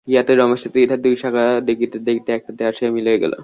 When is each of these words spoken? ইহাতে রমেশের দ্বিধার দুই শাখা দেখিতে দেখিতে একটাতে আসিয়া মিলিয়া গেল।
ইহাতে 0.07 0.33
রমেশের 0.33 0.71
দ্বিধার 0.73 0.99
দুই 1.05 1.15
শাখা 1.21 1.43
দেখিতে 1.67 1.97
দেখিতে 2.07 2.29
একটাতে 2.33 2.61
আসিয়া 2.69 2.89
মিলিয়া 2.95 3.17
গেল। 3.23 3.33